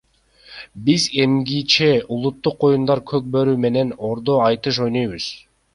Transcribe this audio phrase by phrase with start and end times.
[0.87, 5.33] Биз эмгиче улуттук оюндардан көк бөрү менен ордо атыш ойнойбуз.